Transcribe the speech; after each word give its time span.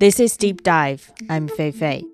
This 0.00 0.18
is 0.18 0.36
Deep 0.36 0.64
Dive. 0.64 1.12
I'm 1.30 1.46
Fei 1.46 1.70
Fei. 1.70 2.04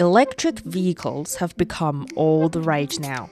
Electric 0.00 0.60
vehicles 0.60 1.36
have 1.36 1.54
become 1.58 2.06
all 2.16 2.48
the 2.48 2.62
rage 2.62 2.98
now. 2.98 3.28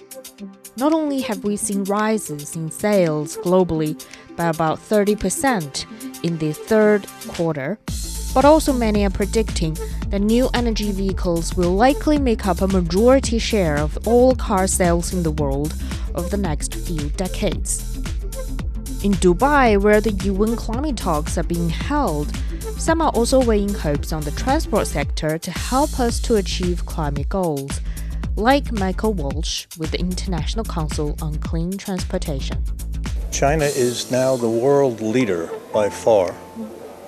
Not 0.76 0.92
only 0.92 1.22
have 1.22 1.44
we 1.44 1.56
seen 1.56 1.84
rises 1.84 2.56
in 2.56 2.70
sales 2.70 3.38
globally 3.38 4.04
by 4.36 4.48
about 4.48 4.78
30% 4.78 6.22
in 6.22 6.36
the 6.36 6.52
third 6.52 7.06
quarter, 7.28 7.78
but 8.34 8.44
also 8.44 8.74
many 8.74 9.06
are 9.06 9.10
predicting 9.10 9.78
that 10.08 10.20
new 10.20 10.50
energy 10.52 10.92
vehicles 10.92 11.54
will 11.54 11.74
likely 11.74 12.18
make 12.18 12.46
up 12.46 12.60
a 12.60 12.68
majority 12.68 13.38
share 13.38 13.78
of 13.78 14.06
all 14.06 14.34
car 14.34 14.66
sales 14.66 15.14
in 15.14 15.22
the 15.22 15.30
world 15.30 15.74
over 16.14 16.28
the 16.28 16.36
next 16.36 16.74
few 16.74 17.08
decades. 17.10 17.96
In 19.06 19.12
Dubai, 19.12 19.80
where 19.80 20.00
the 20.00 20.10
UN 20.10 20.56
climate 20.56 20.96
talks 20.96 21.38
are 21.38 21.44
being 21.44 21.68
held, 21.68 22.34
some 22.76 23.00
are 23.00 23.10
also 23.10 23.40
weighing 23.40 23.72
hopes 23.72 24.12
on 24.12 24.22
the 24.22 24.32
transport 24.32 24.88
sector 24.88 25.38
to 25.38 25.50
help 25.52 26.00
us 26.00 26.18
to 26.22 26.34
achieve 26.34 26.86
climate 26.86 27.28
goals, 27.28 27.80
like 28.34 28.72
Michael 28.72 29.12
Walsh 29.12 29.68
with 29.78 29.92
the 29.92 30.00
International 30.00 30.64
Council 30.64 31.14
on 31.22 31.36
Clean 31.36 31.70
Transportation. 31.78 32.64
China 33.30 33.66
is 33.66 34.10
now 34.10 34.34
the 34.34 34.50
world 34.50 35.00
leader 35.00 35.50
by 35.72 35.88
far. 35.88 36.34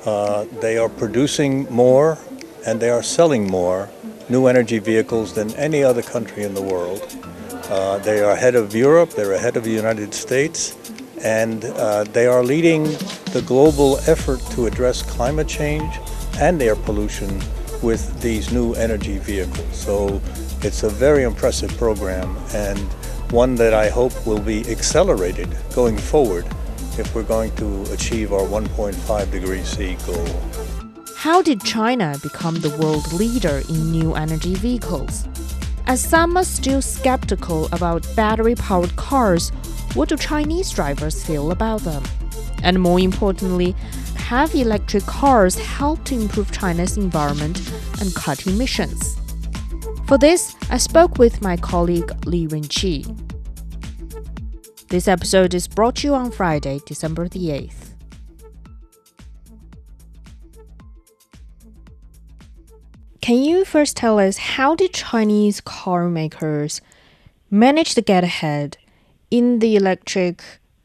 Uh, 0.07 0.45
they 0.61 0.79
are 0.79 0.89
producing 0.89 1.65
more 1.69 2.17
and 2.65 2.79
they 2.79 2.91
are 2.91 3.03
selling 3.03 3.51
more 3.51 3.91
new 4.29 4.47
energy 4.47 4.79
vehicles 4.79 5.35
than 5.35 5.53
any 5.57 5.83
other 5.83 6.03
country 6.03 6.45
in 6.45 6.55
the 6.55 6.63
world. 6.63 7.03
Uh, 7.69 7.99
they 7.99 8.21
are 8.21 8.31
ahead 8.31 8.55
of 8.55 8.73
Europe, 8.73 9.11
they're 9.11 9.33
ahead 9.33 9.57
of 9.57 9.65
the 9.65 9.73
United 9.73 10.15
States, 10.15 10.77
and 11.23 11.65
uh, 11.65 12.05
they 12.05 12.27
are 12.27 12.43
leading 12.43 12.85
the 13.33 13.43
global 13.47 13.99
effort 14.07 14.41
to 14.53 14.67
address 14.67 15.03
climate 15.03 15.49
change 15.49 15.99
and 16.39 16.63
air 16.63 16.77
pollution 16.77 17.41
with 17.83 18.21
these 18.21 18.53
new 18.53 18.75
energy 18.75 19.19
vehicles. 19.19 19.77
So 19.77 20.21
it's 20.63 20.83
a 20.83 20.91
very 20.91 21.23
impressive 21.23 21.71
program 21.77 22.37
and 22.53 22.79
one 23.31 23.55
that 23.57 23.75
I 23.75 23.89
hope 23.89 24.27
will 24.27 24.41
be 24.41 24.69
accelerated 24.71 25.49
going 25.75 25.97
forward 25.99 26.47
if 26.99 27.15
we're 27.15 27.23
going 27.23 27.55
to 27.57 27.83
achieve 27.93 28.33
our 28.33 28.43
1.5 28.43 29.31
degree 29.31 29.63
C 29.63 29.97
goal. 30.07 30.27
How 31.17 31.43
did 31.43 31.63
China 31.63 32.17
become 32.23 32.57
the 32.61 32.71
world 32.79 33.13
leader 33.13 33.63
in 33.69 33.91
new 33.91 34.15
energy 34.15 34.55
vehicles? 34.55 35.29
As 35.87 36.01
some 36.03 36.37
are 36.37 36.45
still 36.45 36.83
skeptical 36.83 37.67
about 37.73 38.07
battery 38.15 38.55
powered 38.55 38.95
cars, 38.97 39.51
what 39.95 40.09
do 40.09 40.17
Chinese 40.17 40.71
drivers 40.71 41.25
feel 41.25 41.51
about 41.51 41.81
them? 41.83 42.03
And 42.63 42.81
more 42.81 43.01
importantly, 43.01 43.75
have 44.17 44.55
electric 44.55 45.05
cars 45.05 45.57
helped 45.59 46.07
to 46.07 46.15
improve 46.15 46.53
China's 46.53 46.97
environment 46.97 47.59
and 48.01 48.15
cut 48.15 48.47
emissions? 48.47 49.17
For 50.07 50.19
this, 50.19 50.55
I 50.71 50.79
spoke 50.79 51.19
with 51.19 51.43
my 51.43 51.57
colleague 51.57 52.11
Li 52.27 52.47
Yunqi. 52.47 53.07
This 54.89 55.07
episode 55.07 55.53
is 55.55 55.69
brought 55.69 55.97
to 55.97 56.09
you 56.09 56.15
on 56.15 56.31
Friday, 56.31 56.81
December 56.87 57.29
the 57.29 57.49
8th. 57.49 57.89
Can 63.21 63.37
you 63.37 63.67
first 63.67 63.97
tell 63.97 64.19
us 64.19 64.39
how 64.39 64.75
did 64.75 64.95
Chinese 64.95 65.61
car 65.61 66.09
makers 66.09 66.81
manage 67.51 67.95
to 67.95 68.01
get 68.01 68.25
ahead 68.25 68.79
in 69.31 69.59
the 69.59 69.77
electric 69.77 70.43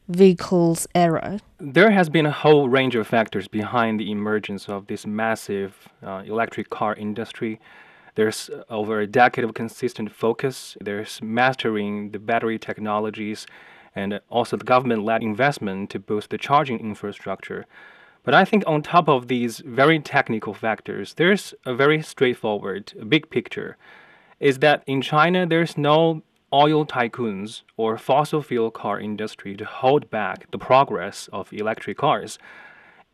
vehicles 0.08 0.86
era? 0.94 1.40
There 1.58 1.90
has 1.90 2.08
been 2.08 2.26
a 2.26 2.30
whole 2.30 2.68
range 2.68 2.94
of 2.94 3.06
factors 3.06 3.48
behind 3.48 4.00
the 4.00 4.10
emergence 4.10 4.68
of 4.68 4.86
this 4.86 5.06
massive 5.06 5.88
uh, 6.02 6.22
electric 6.26 6.70
car 6.70 6.94
industry. 6.94 7.60
There's 8.14 8.50
over 8.70 9.00
a 9.00 9.06
decade 9.06 9.44
of 9.44 9.54
consistent 9.54 10.12
focus. 10.12 10.76
There's 10.80 11.20
mastering 11.22 12.10
the 12.10 12.18
battery 12.18 12.58
technologies 12.58 13.46
and 13.94 14.20
also 14.28 14.56
the 14.56 14.64
government 14.64 15.04
led 15.04 15.22
investment 15.22 15.90
to 15.90 15.98
boost 15.98 16.30
the 16.30 16.38
charging 16.38 16.80
infrastructure. 16.80 17.64
But 18.24 18.34
I 18.34 18.44
think 18.44 18.64
on 18.66 18.82
top 18.82 19.08
of 19.08 19.28
these 19.28 19.60
very 19.60 20.00
technical 20.00 20.54
factors, 20.54 21.14
there's 21.14 21.54
a 21.66 21.74
very 21.74 22.02
straightforward, 22.02 22.92
big 23.08 23.30
picture. 23.30 23.76
Is 24.40 24.58
that 24.60 24.82
in 24.86 25.02
China, 25.02 25.46
there's 25.46 25.76
no 25.76 26.22
oil 26.54 26.86
tycoons 26.86 27.62
or 27.76 27.98
fossil 27.98 28.40
fuel 28.40 28.70
car 28.70 29.00
industry 29.00 29.56
to 29.56 29.64
hold 29.64 30.08
back 30.08 30.48
the 30.52 30.58
progress 30.58 31.28
of 31.32 31.52
electric 31.52 31.98
cars. 31.98 32.38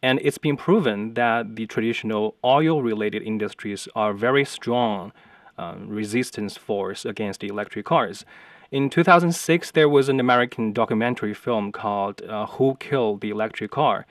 And 0.03 0.21
it's 0.23 0.37
been 0.39 0.59
proven 0.59 1.15
that 1.15 1.57
the 1.57 1.67
traditional 1.67 2.35
oil 2.45 2.83
related 2.83 3.23
industries 3.23 3.89
are 3.95 4.13
very 4.13 4.45
strong 4.45 5.13
uh, 5.59 5.77
resistance 5.87 6.59
force 6.59 7.07
against 7.07 7.43
electric 7.43 7.87
cars. 7.87 8.27
In 8.71 8.91
2006, 8.91 9.71
there 9.71 9.89
was 9.89 10.09
an 10.11 10.21
American 10.21 10.73
documentary 10.73 11.35
film 11.35 11.73
called 11.73 12.23
uh, 12.23 12.47
Who 12.47 12.77
Killed 12.79 13.23
the 13.23 13.31
Electric 13.31 13.71
Car? 13.71 14.07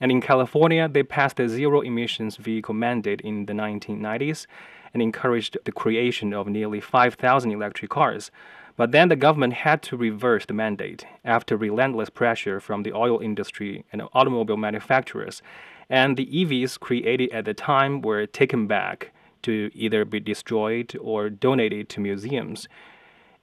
And 0.00 0.12
in 0.12 0.20
California, 0.20 0.88
they 0.88 1.02
passed 1.02 1.40
a 1.40 1.48
zero 1.48 1.80
emissions 1.80 2.36
vehicle 2.36 2.74
mandate 2.74 3.20
in 3.22 3.46
the 3.46 3.52
1990s 3.52 4.46
and 4.94 5.02
encouraged 5.02 5.58
the 5.64 5.72
creation 5.72 6.32
of 6.32 6.48
nearly 6.48 6.80
5,000 6.80 7.50
electric 7.50 7.90
cars. 7.90 8.30
But 8.78 8.92
then 8.92 9.08
the 9.08 9.16
government 9.16 9.54
had 9.54 9.82
to 9.82 9.96
reverse 9.96 10.46
the 10.46 10.54
mandate 10.54 11.04
after 11.24 11.56
relentless 11.56 12.10
pressure 12.10 12.60
from 12.60 12.84
the 12.84 12.92
oil 12.92 13.18
industry 13.18 13.84
and 13.92 14.02
automobile 14.14 14.56
manufacturers. 14.56 15.42
And 15.90 16.16
the 16.16 16.26
EVs 16.26 16.78
created 16.78 17.32
at 17.32 17.44
the 17.44 17.54
time 17.54 18.02
were 18.02 18.24
taken 18.24 18.68
back 18.68 19.10
to 19.42 19.72
either 19.74 20.04
be 20.04 20.20
destroyed 20.20 20.96
or 21.00 21.28
donated 21.28 21.88
to 21.88 22.00
museums. 22.00 22.68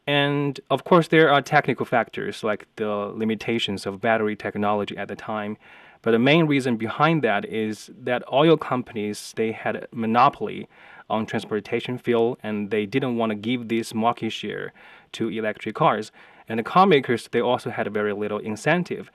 And 0.07 0.57
of 0.69 0.85
course, 0.85 1.09
there 1.09 1.29
are 1.29 1.41
technical 1.41 1.85
factors 1.85 2.41
like 2.41 2.65
the 2.77 2.87
limitations 2.87 3.85
of 3.85 3.99
battery 3.99 4.37
technology 4.37 4.95
at 4.95 5.09
the 5.09 5.17
time. 5.17 5.57
But 6.01 6.11
the 6.11 6.19
main 6.19 6.45
reason 6.45 6.77
behind 6.77 7.23
that 7.23 7.43
is 7.43 7.89
that 8.03 8.23
oil 8.31 8.55
companies 8.55 9.33
they 9.35 9.51
had 9.51 9.75
a 9.75 9.87
monopoly 9.91 10.69
on 11.09 11.25
transportation 11.25 11.97
fuel 11.97 12.37
and 12.41 12.71
they 12.71 12.85
didn't 12.85 13.17
want 13.17 13.31
to 13.31 13.35
give 13.35 13.67
this 13.67 13.93
market 13.93 14.31
share 14.31 14.71
to 15.15 15.29
electric 15.29 15.75
cars. 15.75 16.11
And 16.47 16.59
the 16.59 16.63
car 16.63 16.85
makers, 16.85 17.27
they 17.31 17.41
also 17.41 17.69
had 17.69 17.91
very 17.93 18.13
little 18.13 18.39
incentive. 18.39 19.09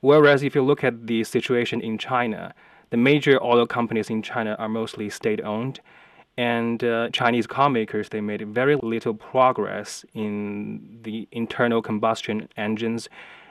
Whereas 0.00 0.42
if 0.42 0.54
you 0.54 0.62
look 0.62 0.84
at 0.84 1.06
the 1.06 1.24
situation 1.24 1.80
in 1.80 1.98
China, 1.98 2.54
the 2.90 2.96
major 2.96 3.42
oil 3.42 3.66
companies 3.66 4.10
in 4.10 4.22
China 4.22 4.54
are 4.58 4.68
mostly 4.68 5.10
state 5.10 5.42
owned. 5.42 5.80
And 6.38 6.84
uh, 6.84 7.08
Chinese 7.10 7.46
car 7.46 7.70
makers, 7.70 8.10
they 8.10 8.20
made 8.20 8.46
very 8.46 8.76
little 8.76 9.14
progress 9.14 10.04
in 10.12 11.00
the 11.02 11.26
internal 11.32 11.80
combustion 11.80 12.48
engines. 12.56 13.08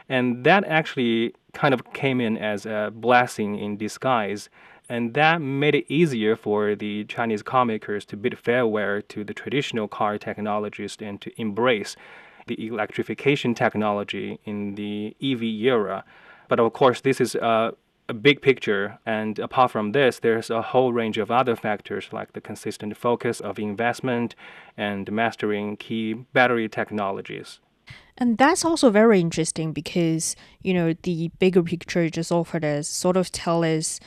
And 0.07 0.43
that 0.43 0.63
actually 0.65 1.33
kind 1.53 1.73
of 1.73 1.93
came 1.93 2.21
in 2.21 2.37
as 2.37 2.65
a 2.67 2.91
blessing 2.93 3.57
in 3.57 3.77
disguise 3.77 4.49
and 4.89 5.13
that 5.13 5.41
made 5.41 5.75
it 5.75 5.85
easier 5.91 6.35
for 6.35 6.75
the 6.75 7.05
Chinese 7.05 7.41
car 7.41 7.65
makers 7.65 8.05
to 8.05 8.17
bid 8.17 8.37
farewell 8.37 9.01
to 9.09 9.23
the 9.23 9.33
traditional 9.33 9.87
car 9.87 10.17
technologies 10.17 10.97
and 10.99 11.19
to 11.21 11.31
embrace 11.41 11.95
the 12.47 12.67
electrification 12.67 13.55
technology 13.55 14.39
in 14.45 14.75
the 14.75 15.15
EV 15.21 15.43
era. 15.43 16.03
But 16.47 16.59
of 16.59 16.73
course, 16.73 17.01
this 17.01 17.19
is 17.19 17.35
a, 17.35 17.73
a 18.07 18.13
big 18.13 18.41
picture, 18.41 18.99
and 19.05 19.39
apart 19.39 19.71
from 19.71 19.93
this, 19.93 20.19
there's 20.19 20.49
a 20.51 20.61
whole 20.61 20.93
range 20.93 21.17
of 21.17 21.31
other 21.31 21.55
factors 21.55 22.09
like 22.11 22.33
the 22.33 22.41
consistent 22.41 22.95
focus 22.95 23.39
of 23.39 23.57
investment 23.57 24.35
and 24.77 25.11
mastering 25.11 25.77
key 25.77 26.13
battery 26.13 26.69
technologies. 26.69 27.59
And 28.17 28.37
that's 28.37 28.63
also 28.63 28.89
very 28.91 29.19
interesting 29.19 29.73
because, 29.73 30.35
you 30.61 30.73
know, 30.73 30.93
the 31.03 31.31
bigger 31.39 31.61
picture 31.61 32.09
just 32.09 32.31
offered 32.31 32.63
us 32.63 32.87
sort 32.87 33.17
of 33.17 33.31
tell 33.31 33.63
us 33.63 33.99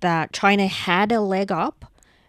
that 0.00 0.32
China 0.32 0.66
had 0.66 1.12
a 1.12 1.20
leg 1.20 1.50
up 1.52 1.84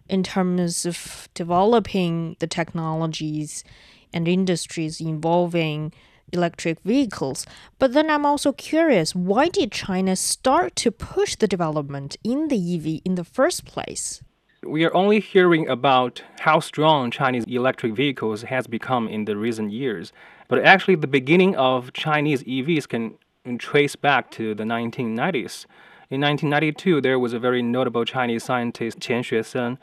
in 0.08 0.22
terms 0.22 0.86
of 0.86 1.28
developing 1.34 2.36
the 2.38 2.46
technologies 2.46 3.64
and 4.12 4.26
industries 4.26 5.00
involving 5.00 5.92
electric 6.32 6.80
vehicles. 6.80 7.46
But 7.78 7.92
then 7.92 8.10
I'm 8.10 8.26
also 8.26 8.52
curious 8.52 9.14
why 9.14 9.48
did 9.48 9.72
China 9.72 10.16
start 10.16 10.76
to 10.76 10.90
push 10.90 11.36
the 11.36 11.48
development 11.48 12.16
in 12.24 12.48
the 12.48 12.74
EV 12.74 13.02
in 13.04 13.14
the 13.14 13.24
first 13.24 13.64
place? 13.64 14.22
We 14.64 14.84
are 14.84 14.94
only 14.94 15.20
hearing 15.20 15.68
about 15.68 16.22
how 16.40 16.60
strong 16.60 17.10
Chinese 17.10 17.44
electric 17.44 17.94
vehicles 17.94 18.42
has 18.42 18.66
become 18.66 19.08
in 19.08 19.24
the 19.24 19.36
recent 19.36 19.70
years. 19.72 20.12
But 20.48 20.64
actually 20.64 20.96
the 20.96 21.06
beginning 21.06 21.54
of 21.56 21.92
Chinese 21.92 22.42
EVs 22.42 22.88
can 22.88 23.18
trace 23.58 23.96
back 23.96 24.30
to 24.32 24.54
the 24.54 24.64
1990s. 24.64 25.66
In 26.10 26.22
1992, 26.22 27.02
there 27.02 27.18
was 27.18 27.34
a 27.34 27.38
very 27.38 27.60
notable 27.60 28.02
Chinese 28.06 28.42
scientist, 28.42 28.98
Qian 28.98 29.20
Xuesen, 29.20 29.76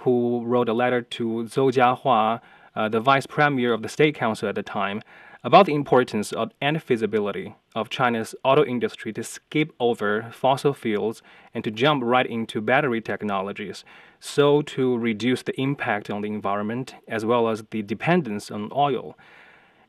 who 0.00 0.44
wrote 0.44 0.68
a 0.68 0.74
letter 0.74 1.00
to 1.00 1.46
Zou 1.48 1.72
Jiahua, 1.72 2.42
uh, 2.76 2.90
the 2.90 3.00
vice 3.00 3.26
premier 3.26 3.72
of 3.72 3.80
the 3.80 3.88
State 3.88 4.14
Council 4.14 4.46
at 4.46 4.56
the 4.56 4.62
time, 4.62 5.00
about 5.42 5.64
the 5.64 5.74
importance 5.74 6.32
of, 6.32 6.50
and 6.60 6.82
feasibility 6.82 7.54
of 7.74 7.88
China's 7.88 8.34
auto 8.44 8.62
industry 8.62 9.10
to 9.14 9.24
skip 9.24 9.72
over 9.80 10.30
fossil 10.32 10.74
fuels 10.74 11.22
and 11.54 11.64
to 11.64 11.70
jump 11.70 12.02
right 12.04 12.26
into 12.26 12.60
battery 12.60 13.00
technologies, 13.00 13.82
so 14.20 14.60
to 14.60 14.98
reduce 14.98 15.42
the 15.44 15.58
impact 15.58 16.10
on 16.10 16.20
the 16.20 16.28
environment 16.28 16.94
as 17.08 17.24
well 17.24 17.48
as 17.48 17.64
the 17.70 17.80
dependence 17.80 18.50
on 18.50 18.70
oil. 18.76 19.16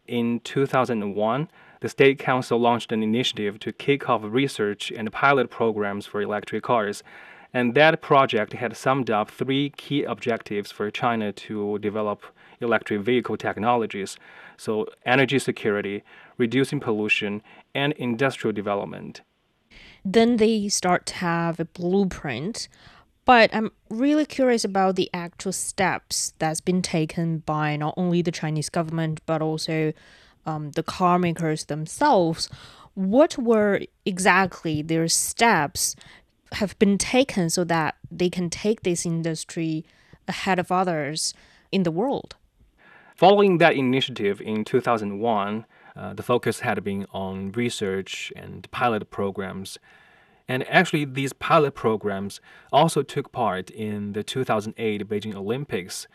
In 0.07 0.39
2001, 0.39 1.49
the 1.81 1.89
State 1.89 2.19
Council 2.19 2.59
launched 2.59 2.91
an 2.91 3.03
initiative 3.03 3.59
to 3.59 3.73
kick 3.73 4.07
off 4.07 4.21
research 4.23 4.91
and 4.91 5.11
pilot 5.11 5.49
programs 5.49 6.05
for 6.05 6.21
electric 6.21 6.63
cars. 6.63 7.03
And 7.53 7.75
that 7.75 8.01
project 8.01 8.53
had 8.53 8.77
summed 8.77 9.09
up 9.09 9.29
three 9.29 9.71
key 9.71 10.03
objectives 10.03 10.71
for 10.71 10.89
China 10.89 11.33
to 11.33 11.79
develop 11.79 12.23
electric 12.61 13.01
vehicle 13.01 13.35
technologies. 13.35 14.15
So, 14.57 14.87
energy 15.05 15.39
security, 15.39 16.03
reducing 16.37 16.79
pollution, 16.79 17.41
and 17.75 17.93
industrial 17.93 18.53
development. 18.53 19.21
Then 20.05 20.37
they 20.37 20.69
start 20.69 21.05
to 21.07 21.15
have 21.15 21.59
a 21.59 21.65
blueprint. 21.65 22.69
But 23.25 23.53
I'm 23.53 23.71
really 23.89 24.25
curious 24.25 24.63
about 24.63 24.95
the 24.95 25.09
actual 25.13 25.51
steps 25.51 26.33
that's 26.39 26.61
been 26.61 26.81
taken 26.81 27.39
by 27.39 27.75
not 27.75 27.93
only 27.97 28.21
the 28.21 28.31
Chinese 28.31 28.69
government, 28.69 29.21
but 29.25 29.41
also 29.41 29.93
um, 30.45 30.71
the 30.71 30.83
car 30.83 31.19
makers 31.19 31.65
themselves. 31.65 32.49
What 32.93 33.37
were 33.37 33.81
exactly 34.05 34.81
their 34.81 35.07
steps 35.07 35.95
have 36.53 36.77
been 36.79 36.97
taken 36.97 37.49
so 37.49 37.63
that 37.63 37.95
they 38.11 38.29
can 38.29 38.49
take 38.49 38.81
this 38.81 39.05
industry 39.05 39.85
ahead 40.27 40.59
of 40.59 40.71
others 40.71 41.33
in 41.71 41.83
the 41.83 41.91
world? 41.91 42.35
Following 43.15 43.59
that 43.59 43.75
initiative 43.75 44.41
in 44.41 44.65
2001, 44.65 45.65
uh, 45.95 46.13
the 46.13 46.23
focus 46.23 46.61
had 46.61 46.83
been 46.83 47.05
on 47.13 47.51
research 47.51 48.33
and 48.35 48.69
pilot 48.71 49.09
programs. 49.09 49.77
And 50.47 50.67
actually, 50.67 51.05
these 51.05 51.31
pilot 51.33 51.75
programs 51.75 52.41
also 52.73 53.03
took 53.03 53.31
part 53.31 53.69
in 53.69 54.13
the 54.13 54.23
2008 54.23 55.07
Beijing 55.07 55.35
Olympics. 55.35 56.07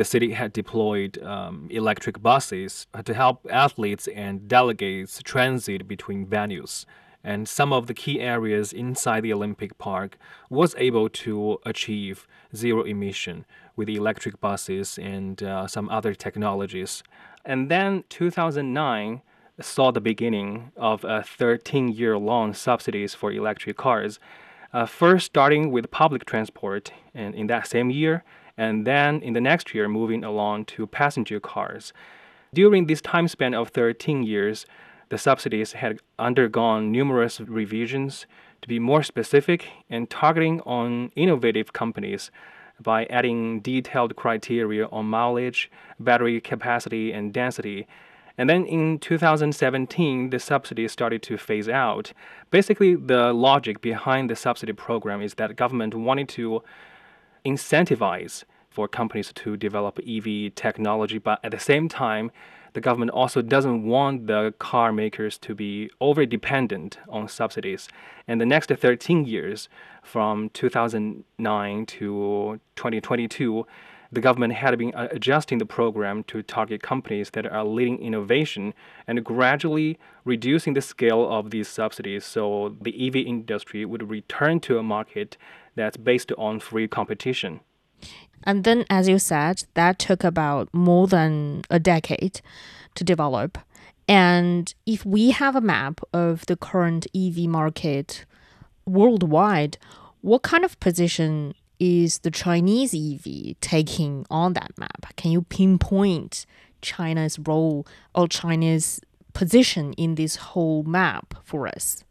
The 0.00 0.06
city 0.06 0.32
had 0.32 0.54
deployed 0.54 1.22
um, 1.22 1.68
electric 1.70 2.22
buses 2.22 2.86
to 3.04 3.12
help 3.12 3.46
athletes 3.50 4.08
and 4.08 4.48
delegates 4.48 5.22
transit 5.22 5.86
between 5.86 6.24
venues 6.24 6.86
and 7.22 7.46
some 7.46 7.70
of 7.70 7.86
the 7.86 7.92
key 7.92 8.18
areas 8.18 8.72
inside 8.72 9.20
the 9.20 9.34
Olympic 9.34 9.76
Park 9.76 10.16
was 10.48 10.74
able 10.78 11.10
to 11.10 11.58
achieve 11.66 12.26
zero 12.56 12.82
emission 12.82 13.44
with 13.76 13.90
electric 13.90 14.40
buses 14.40 14.98
and 14.98 15.42
uh, 15.42 15.66
some 15.66 15.90
other 15.90 16.14
technologies. 16.14 17.02
And 17.44 17.70
then 17.70 18.04
2009 18.08 19.20
saw 19.60 19.90
the 19.90 20.00
beginning 20.00 20.72
of 20.78 21.04
a 21.04 21.22
13 21.22 21.88
year 21.88 22.16
long 22.16 22.54
subsidies 22.54 23.14
for 23.14 23.30
electric 23.30 23.76
cars. 23.76 24.18
Uh, 24.72 24.86
first 24.86 25.26
starting 25.26 25.70
with 25.70 25.90
public 25.90 26.24
transport 26.24 26.90
and 27.12 27.34
in 27.34 27.48
that 27.48 27.66
same 27.66 27.90
year, 27.90 28.24
and 28.60 28.86
then 28.86 29.22
in 29.22 29.32
the 29.32 29.40
next 29.40 29.74
year 29.74 29.88
moving 29.88 30.22
along 30.22 30.66
to 30.66 30.86
passenger 30.86 31.40
cars. 31.40 31.94
During 32.52 32.86
this 32.86 33.00
time 33.00 33.26
span 33.26 33.54
of 33.54 33.70
13 33.70 34.22
years, 34.22 34.66
the 35.08 35.16
subsidies 35.16 35.72
had 35.72 36.00
undergone 36.18 36.92
numerous 36.92 37.40
revisions 37.40 38.26
to 38.60 38.68
be 38.68 38.78
more 38.78 39.02
specific 39.02 39.66
and 39.88 40.10
targeting 40.10 40.60
on 40.60 41.10
innovative 41.16 41.72
companies 41.72 42.30
by 42.78 43.06
adding 43.06 43.60
detailed 43.60 44.14
criteria 44.14 44.86
on 44.88 45.06
mileage, 45.06 45.70
battery 45.98 46.38
capacity, 46.38 47.12
and 47.12 47.32
density. 47.32 47.86
And 48.36 48.50
then 48.50 48.66
in 48.66 48.98
2017, 48.98 50.28
the 50.28 50.38
subsidy 50.38 50.86
started 50.86 51.22
to 51.22 51.38
phase 51.38 51.68
out. 51.68 52.12
Basically, 52.50 52.94
the 52.94 53.32
logic 53.32 53.80
behind 53.80 54.28
the 54.28 54.36
subsidy 54.36 54.74
program 54.74 55.22
is 55.22 55.34
that 55.34 55.56
government 55.56 55.94
wanted 55.94 56.28
to 56.30 56.62
incentivize 57.46 58.44
for 58.70 58.88
companies 58.88 59.32
to 59.34 59.56
develop 59.56 59.98
EV 60.06 60.54
technology, 60.54 61.18
but 61.18 61.40
at 61.44 61.50
the 61.50 61.58
same 61.58 61.88
time, 61.88 62.30
the 62.72 62.80
government 62.80 63.10
also 63.10 63.42
doesn't 63.42 63.84
want 63.84 64.28
the 64.28 64.54
car 64.58 64.92
makers 64.92 65.36
to 65.38 65.54
be 65.54 65.90
over 66.00 66.24
dependent 66.24 66.98
on 67.08 67.28
subsidies. 67.28 67.88
And 68.28 68.40
the 68.40 68.46
next 68.46 68.70
13 68.70 69.24
years, 69.24 69.68
from 70.02 70.50
2009 70.50 71.86
to 71.86 72.60
2022, 72.76 73.66
the 74.12 74.20
government 74.20 74.54
had 74.54 74.76
been 74.76 74.92
adjusting 74.94 75.58
the 75.58 75.66
program 75.66 76.24
to 76.24 76.42
target 76.42 76.82
companies 76.82 77.30
that 77.30 77.46
are 77.46 77.64
leading 77.64 77.98
innovation 77.98 78.74
and 79.06 79.24
gradually 79.24 79.98
reducing 80.24 80.74
the 80.74 80.80
scale 80.80 81.30
of 81.30 81.50
these 81.50 81.68
subsidies 81.68 82.24
so 82.24 82.76
the 82.80 83.06
EV 83.06 83.16
industry 83.16 83.84
would 83.84 84.10
return 84.10 84.58
to 84.60 84.78
a 84.78 84.82
market 84.82 85.36
that's 85.76 85.96
based 85.96 86.32
on 86.36 86.58
free 86.58 86.88
competition. 86.88 87.60
And 88.44 88.64
then, 88.64 88.84
as 88.88 89.08
you 89.08 89.18
said, 89.18 89.64
that 89.74 89.98
took 89.98 90.24
about 90.24 90.72
more 90.72 91.06
than 91.06 91.62
a 91.70 91.78
decade 91.78 92.40
to 92.94 93.04
develop. 93.04 93.58
And 94.08 94.74
if 94.86 95.04
we 95.04 95.30
have 95.30 95.54
a 95.54 95.60
map 95.60 96.00
of 96.12 96.46
the 96.46 96.56
current 96.56 97.06
EV 97.14 97.48
market 97.48 98.24
worldwide, 98.86 99.78
what 100.20 100.42
kind 100.42 100.64
of 100.64 100.80
position 100.80 101.54
is 101.78 102.18
the 102.18 102.30
Chinese 102.30 102.94
EV 102.94 103.58
taking 103.60 104.26
on 104.30 104.52
that 104.54 104.72
map? 104.76 105.14
Can 105.16 105.30
you 105.30 105.42
pinpoint 105.42 106.44
China's 106.82 107.38
role 107.38 107.86
or 108.14 108.28
China's 108.28 109.00
position 109.32 109.92
in 109.94 110.16
this 110.16 110.36
whole 110.36 110.82
map 110.82 111.34
for 111.44 111.66
us? 111.68 112.04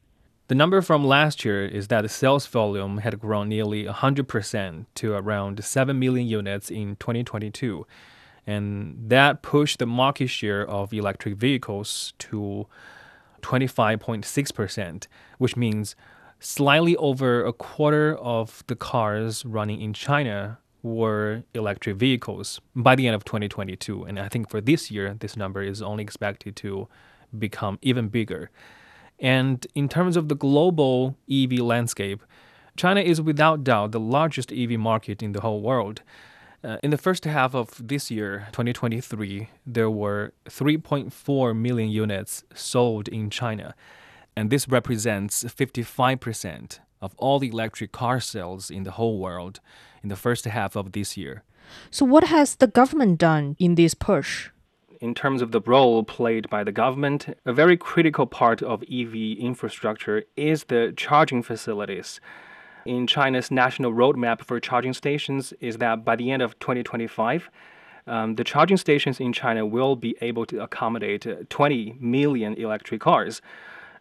The 0.49 0.55
number 0.55 0.81
from 0.81 1.05
last 1.05 1.45
year 1.45 1.63
is 1.63 1.89
that 1.89 2.01
the 2.01 2.09
sales 2.09 2.47
volume 2.47 2.97
had 2.97 3.19
grown 3.19 3.49
nearly 3.49 3.85
100% 3.85 4.85
to 4.95 5.13
around 5.13 5.63
7 5.63 5.99
million 5.99 6.27
units 6.27 6.71
in 6.71 6.95
2022. 6.95 7.85
And 8.47 8.97
that 9.11 9.43
pushed 9.43 9.77
the 9.77 9.85
market 9.85 10.25
share 10.25 10.67
of 10.67 10.91
electric 10.91 11.35
vehicles 11.35 12.13
to 12.17 12.65
25.6%, 13.43 15.05
which 15.37 15.55
means 15.55 15.95
slightly 16.39 16.95
over 16.95 17.45
a 17.45 17.53
quarter 17.53 18.15
of 18.15 18.63
the 18.65 18.75
cars 18.75 19.45
running 19.45 19.79
in 19.79 19.93
China 19.93 20.57
were 20.81 21.43
electric 21.53 21.97
vehicles 21.97 22.59
by 22.75 22.95
the 22.95 23.05
end 23.05 23.15
of 23.15 23.23
2022. 23.23 24.03
And 24.03 24.19
I 24.19 24.27
think 24.27 24.49
for 24.49 24.61
this 24.61 24.89
year, 24.89 25.13
this 25.13 25.37
number 25.37 25.61
is 25.61 25.83
only 25.83 26.01
expected 26.01 26.55
to 26.55 26.87
become 27.37 27.77
even 27.83 28.07
bigger. 28.07 28.49
And 29.19 29.65
in 29.75 29.89
terms 29.89 30.15
of 30.15 30.29
the 30.29 30.35
global 30.35 31.17
EV 31.29 31.59
landscape, 31.59 32.23
China 32.77 33.01
is 33.01 33.21
without 33.21 33.63
doubt 33.63 33.91
the 33.91 33.99
largest 33.99 34.51
EV 34.51 34.79
market 34.79 35.21
in 35.21 35.33
the 35.33 35.41
whole 35.41 35.61
world. 35.61 36.01
Uh, 36.63 36.77
in 36.83 36.91
the 36.91 36.97
first 36.97 37.25
half 37.25 37.53
of 37.55 37.87
this 37.87 38.11
year, 38.11 38.47
2023, 38.51 39.49
there 39.65 39.89
were 39.89 40.33
3.4 40.45 41.57
million 41.57 41.89
units 41.89 42.43
sold 42.53 43.07
in 43.07 43.29
China, 43.29 43.73
and 44.35 44.49
this 44.49 44.67
represents 44.67 45.43
55% 45.43 46.79
of 47.01 47.13
all 47.17 47.39
the 47.39 47.49
electric 47.49 47.91
car 47.91 48.19
sales 48.19 48.69
in 48.69 48.83
the 48.83 48.91
whole 48.91 49.19
world 49.19 49.59
in 50.03 50.09
the 50.09 50.15
first 50.15 50.45
half 50.45 50.75
of 50.75 50.91
this 50.91 51.15
year. 51.15 51.43
So, 51.91 52.05
what 52.05 52.25
has 52.25 52.55
the 52.55 52.67
government 52.67 53.19
done 53.19 53.55
in 53.59 53.75
this 53.75 53.93
push? 53.93 54.49
In 55.01 55.15
terms 55.15 55.41
of 55.41 55.51
the 55.51 55.61
role 55.61 56.03
played 56.03 56.49
by 56.49 56.65
the 56.65 56.73
government, 56.73 57.27
a 57.45 57.53
very 57.53 57.77
critical 57.77 58.25
part 58.25 58.61
of 58.61 58.83
EV 58.83 59.37
infrastructure 59.39 60.23
is 60.35 60.65
the 60.65 60.93
charging 60.97 61.41
facilities. 61.41 62.19
In 62.85 63.07
China's 63.07 63.49
national 63.49 63.93
roadmap 63.93 64.41
for 64.43 64.59
charging 64.59 64.91
stations 64.91 65.53
is 65.61 65.77
that 65.77 66.03
by 66.03 66.17
the 66.17 66.31
end 66.31 66.41
of 66.41 66.59
2025, 66.59 67.49
um, 68.07 68.35
the 68.35 68.43
charging 68.43 68.75
stations 68.75 69.21
in 69.21 69.31
China 69.31 69.65
will 69.65 69.95
be 69.95 70.17
able 70.19 70.45
to 70.47 70.61
accommodate 70.61 71.49
20 71.49 71.95
million 72.01 72.55
electric 72.55 72.99
cars. 72.99 73.41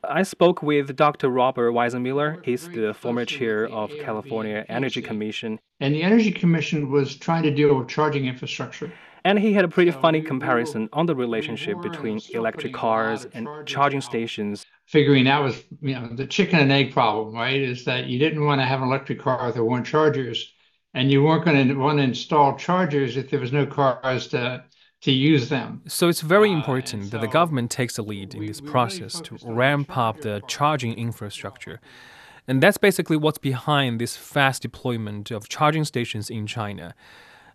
I 0.02 0.24
spoke 0.24 0.62
with 0.64 0.96
Dr. 0.96 1.28
Robert 1.28 1.70
Weisenmiller. 1.72 2.44
He's 2.44 2.68
the 2.68 2.92
former 2.92 3.24
chair 3.24 3.68
of 3.68 3.92
California 4.00 4.64
Energy 4.68 5.02
Commission. 5.02 5.60
And 5.78 5.94
the 5.94 6.02
Energy 6.02 6.32
Commission 6.32 6.90
was 6.90 7.14
trying 7.14 7.44
to 7.44 7.52
deal 7.52 7.76
with 7.76 7.86
charging 7.86 8.26
infrastructure. 8.26 8.92
And 9.24 9.38
he 9.38 9.52
had 9.52 9.64
a 9.64 9.68
pretty 9.68 9.90
funny 9.90 10.22
comparison 10.22 10.88
on 10.92 11.06
the 11.06 11.14
relationship 11.14 11.80
between 11.82 12.20
electric 12.30 12.72
cars 12.72 13.26
and 13.32 13.48
charging 13.66 14.00
stations. 14.00 14.64
Figuring 14.86 15.24
that 15.24 15.40
was, 15.40 15.62
you 15.80 15.94
know, 15.94 16.08
the 16.14 16.26
chicken 16.26 16.58
and 16.58 16.72
egg 16.72 16.92
problem, 16.92 17.34
right? 17.34 17.60
Is 17.60 17.84
that 17.84 18.06
you 18.06 18.18
didn't 18.18 18.44
want 18.44 18.60
to 18.60 18.64
have 18.64 18.80
an 18.80 18.88
electric 18.88 19.20
car 19.20 19.48
if 19.48 19.54
there 19.54 19.64
weren't 19.64 19.86
chargers, 19.86 20.52
and 20.94 21.10
you 21.10 21.22
weren't 21.22 21.44
going 21.44 21.68
to 21.68 21.74
want 21.74 21.98
to 21.98 22.04
install 22.04 22.56
chargers 22.56 23.16
if 23.16 23.30
there 23.30 23.40
was 23.40 23.52
no 23.52 23.66
cars 23.66 24.28
to 24.28 24.64
to 25.00 25.12
use 25.12 25.48
them. 25.48 25.82
So 25.86 26.08
it's 26.08 26.22
very 26.22 26.50
important 26.50 27.04
uh, 27.04 27.08
that 27.10 27.20
the 27.20 27.28
government 27.28 27.70
takes 27.70 27.96
the 27.96 28.02
lead 28.02 28.34
in 28.34 28.46
this 28.46 28.60
process 28.60 29.20
to 29.20 29.38
ramp 29.44 29.96
up 29.96 30.22
the 30.22 30.42
charging 30.48 30.94
infrastructure. 30.94 31.80
And 32.48 32.62
that's 32.62 32.78
basically 32.78 33.16
what's 33.16 33.38
behind 33.38 34.00
this 34.00 34.16
fast 34.16 34.62
deployment 34.62 35.30
of 35.30 35.48
charging 35.48 35.84
stations 35.84 36.30
in 36.30 36.46
China. 36.46 36.94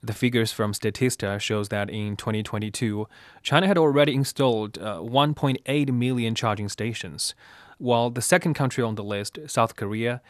The 0.05 0.13
figures 0.13 0.51
from 0.51 0.73
Statista 0.73 1.39
shows 1.39 1.69
that 1.69 1.89
in 1.89 2.17
2022, 2.17 3.07
China 3.41 3.67
had 3.67 3.77
already 3.77 4.13
installed 4.13 4.77
uh, 4.77 4.97
1.8 4.97 5.91
million 5.93 6.35
charging 6.35 6.67
stations, 6.67 7.33
while 7.77 8.09
the 8.09 8.21
second 8.21 8.53
country 8.53 8.83
on 8.83 8.95
the 8.95 9.03
list, 9.03 9.39
South 9.47 9.77
Korea, 9.77 10.21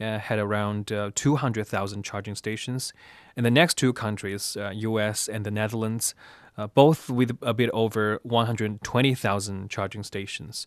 uh, 0.00 0.18
had 0.18 0.40
around 0.40 0.90
uh, 0.90 1.12
200,000 1.14 2.02
charging 2.02 2.34
stations, 2.34 2.92
and 3.36 3.46
the 3.46 3.52
next 3.52 3.78
two 3.78 3.92
countries, 3.92 4.56
US 4.72 5.28
uh, 5.28 5.32
and 5.32 5.46
the 5.46 5.50
Netherlands, 5.52 6.12
uh, 6.58 6.66
both 6.66 7.08
with 7.08 7.38
a 7.40 7.54
bit 7.54 7.70
over 7.72 8.18
120,000 8.24 9.70
charging 9.70 10.02
stations. 10.02 10.66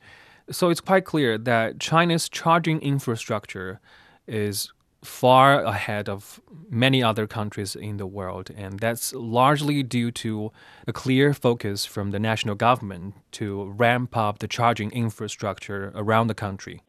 So 0.49 0.69
it's 0.69 0.79
quite 0.79 1.03
clear 1.03 1.37
that 1.37 1.81
China's 1.81 2.29
charging 2.29 2.79
infrastructure 2.79 3.81
is 4.25 4.71
far 5.03 5.63
ahead 5.63 6.09
of 6.09 6.41
many 6.69 7.03
other 7.03 7.27
countries 7.27 7.75
in 7.75 7.97
the 7.97 8.07
world, 8.07 8.49
and 8.55 8.79
that's 8.79 9.13
largely 9.13 9.83
due 9.83 10.11
to 10.11 10.51
a 10.87 10.93
clear 10.93 11.33
focus 11.33 11.85
from 11.85 12.11
the 12.11 12.19
national 12.19 12.55
government 12.55 13.15
to 13.31 13.65
ramp 13.65 14.15
up 14.15 14.39
the 14.39 14.47
charging 14.47 14.91
infrastructure 14.91 15.91
around 15.95 16.27
the 16.27 16.33
country. 16.33 16.81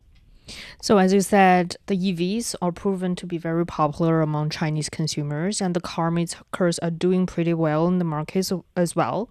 So, 0.82 0.98
as 0.98 1.12
you 1.12 1.22
said, 1.22 1.76
the 1.86 1.96
EVs 1.96 2.54
are 2.60 2.72
proven 2.72 3.16
to 3.16 3.26
be 3.26 3.38
very 3.38 3.64
popular 3.64 4.20
among 4.20 4.50
Chinese 4.50 4.88
consumers, 4.88 5.60
and 5.60 5.74
the 5.74 5.80
car 5.80 6.10
makers 6.10 6.78
are 6.80 6.90
doing 6.90 7.26
pretty 7.26 7.54
well 7.54 7.86
in 7.86 7.98
the 7.98 8.04
markets 8.04 8.52
as 8.76 8.94
well. 8.94 9.30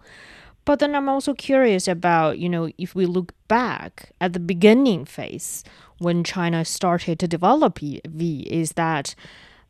But 0.66 0.80
then 0.80 0.96
I'm 0.96 1.10
also 1.10 1.34
curious 1.34 1.88
about, 1.88 2.40
you 2.40 2.48
know, 2.48 2.70
if 2.78 2.96
we 2.96 3.06
look 3.06 3.34
back 3.48 4.12
at 4.22 4.34
the 4.34 4.40
beginning 4.40 5.06
phase 5.06 5.64
when 6.04 6.24
China 6.24 6.64
started 6.64 7.20
to 7.20 7.28
develop 7.28 7.80
EV, 7.82 8.22
is 8.46 8.74
that 8.74 9.16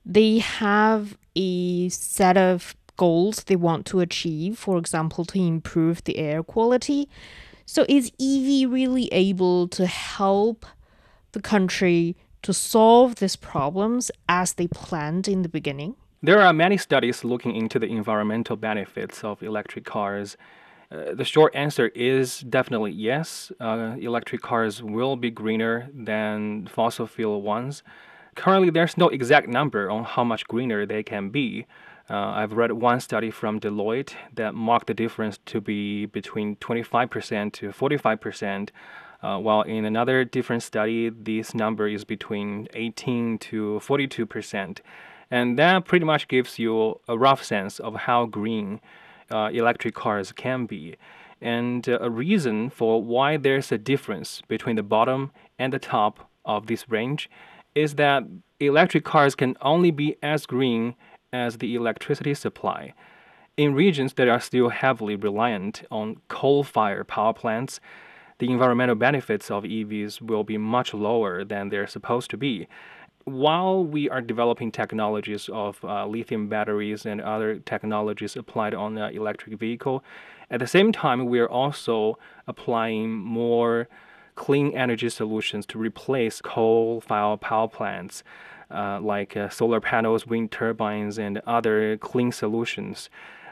they 0.05 0.39
have 0.39 1.17
a 1.35 1.89
set 1.89 2.37
of 2.37 2.75
goals 2.97 3.43
they 3.45 3.55
want 3.55 3.85
to 3.87 3.99
achieve, 4.01 4.57
for 4.57 4.77
example, 4.77 5.25
to 5.25 5.39
improve 5.39 6.03
the 6.03 6.17
air 6.17 6.43
quality. 6.43 7.09
So 7.65 7.85
is 7.87 8.11
EV 8.19 8.69
really 8.71 9.07
able 9.11 9.67
to 9.69 9.85
help 9.85 10.65
the 11.31 11.41
country 11.41 12.15
to 12.41 12.53
solve 12.53 13.15
these 13.15 13.35
problems 13.35 14.11
as 14.27 14.53
they 14.53 14.67
planned 14.67 15.27
in 15.27 15.41
the 15.41 15.49
beginning? 15.49 15.95
There 16.21 16.41
are 16.41 16.53
many 16.53 16.77
studies 16.77 17.23
looking 17.23 17.55
into 17.55 17.79
the 17.79 17.87
environmental 17.87 18.55
benefits 18.55 19.23
of 19.23 19.41
electric 19.41 19.85
cars. 19.85 20.37
Uh, 20.93 21.15
the 21.15 21.25
short 21.25 21.55
answer 21.55 21.87
is 21.95 22.41
definitely 22.41 22.91
yes. 22.91 23.51
Uh, 23.59 23.95
electric 23.99 24.41
cars 24.41 24.83
will 24.83 25.15
be 25.15 25.31
greener 25.31 25.89
than 25.93 26.67
fossil 26.67 27.07
fuel 27.07 27.41
ones. 27.41 27.81
Currently, 28.35 28.69
there's 28.69 28.97
no 28.97 29.09
exact 29.09 29.47
number 29.47 29.89
on 29.89 30.03
how 30.03 30.23
much 30.23 30.47
greener 30.47 30.85
they 30.85 31.03
can 31.03 31.29
be. 31.29 31.65
Uh, 32.09 32.15
I've 32.15 32.53
read 32.53 32.73
one 32.73 32.99
study 32.99 33.31
from 33.31 33.59
Deloitte 33.59 34.13
that 34.35 34.53
marked 34.53 34.87
the 34.87 34.93
difference 34.93 35.39
to 35.45 35.61
be 35.61 36.05
between 36.05 36.57
25% 36.57 37.53
to 37.53 37.69
45%, 37.69 38.69
uh, 39.21 39.37
while 39.37 39.61
in 39.61 39.85
another 39.85 40.25
different 40.25 40.63
study, 40.63 41.09
this 41.09 41.55
number 41.55 41.87
is 41.87 42.03
between 42.03 42.67
18 42.73 43.37
to 43.37 43.79
42 43.79 44.25
percent, 44.25 44.81
and 45.31 45.57
that 45.57 45.85
pretty 45.85 46.05
much 46.05 46.27
gives 46.27 46.59
you 46.59 46.99
a 47.07 47.17
rough 47.17 47.41
sense 47.41 47.79
of 47.79 47.95
how 47.95 48.25
green 48.25 48.81
electric 49.53 49.95
cars 49.95 50.31
can 50.31 50.65
be, 50.65 50.95
and 51.41 51.89
uh, 51.89 51.97
a 51.99 52.09
reason 52.09 52.69
for 52.69 53.03
why 53.03 53.37
there's 53.37 53.71
a 53.71 53.77
difference 53.77 54.41
between 54.47 54.77
the 54.77 54.83
bottom 54.83 55.31
and 55.59 55.73
the 55.73 55.79
top 55.79 56.29
of 56.45 56.67
this 56.67 56.89
range 56.89 57.29
is 57.75 57.95
that 57.95 58.23
electric 58.59 59.03
cars 59.03 59.35
can 59.35 59.55
only 59.61 59.91
be 59.91 60.15
as 60.23 60.45
green 60.45 60.95
as 61.33 61.57
the 61.57 61.75
electricity 61.75 62.33
supply. 62.33 62.93
In 63.57 63.75
regions 63.75 64.13
that 64.13 64.27
are 64.27 64.39
still 64.39 64.69
heavily 64.69 65.15
reliant 65.15 65.83
on 65.91 66.17
coal-fired 66.27 67.07
power 67.07 67.33
plants, 67.33 67.79
the 68.39 68.51
environmental 68.51 68.95
benefits 68.95 69.51
of 69.51 69.63
EVs 69.63 70.21
will 70.21 70.43
be 70.43 70.57
much 70.57 70.93
lower 70.93 71.43
than 71.43 71.69
they're 71.69 71.87
supposed 71.87 72.29
to 72.31 72.37
be. 72.37 72.67
While 73.25 73.85
we 73.85 74.09
are 74.09 74.21
developing 74.21 74.71
technologies 74.71 75.49
of 75.51 75.83
uh, 75.83 76.05
lithium 76.05 76.47
batteries 76.49 77.05
and 77.05 77.21
other 77.21 77.59
technologies 77.59 78.35
applied 78.35 78.73
on 78.73 78.95
the 78.95 79.09
electric 79.09 79.57
vehicle, 79.57 80.03
at 80.49 80.59
the 80.59 80.67
same 80.67 80.91
time, 80.91 81.25
we 81.25 81.39
are 81.39 81.49
also 81.49 82.17
applying 82.47 83.11
more 83.11 83.87
clean 84.35 84.73
energy 84.73 85.09
solutions 85.09 85.65
to 85.67 85.77
replace 85.77 86.41
coal-fired 86.41 87.39
power 87.41 87.67
plants. 87.67 88.23
Uh, 88.71 88.99
like 88.99 89.37
uh, 89.37 89.49
solar 89.49 89.79
panels, 89.79 90.25
wind 90.25 90.51
turbines, 90.51 91.19
and 91.19 91.39
other 91.45 91.95
clean 91.97 92.31
solutions. 92.31 93.07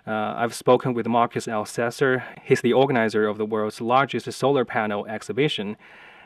Uh, 0.07 0.33
I've 0.35 0.55
spoken 0.55 0.95
with 0.95 1.05
Marcus 1.05 1.45
Elsässer. 1.45 2.23
He's 2.43 2.61
the 2.61 2.73
organizer 2.73 3.27
of 3.27 3.37
the 3.37 3.45
world's 3.45 3.79
largest 3.81 4.31
solar 4.31 4.65
panel 4.65 5.05
exhibition. 5.05 5.77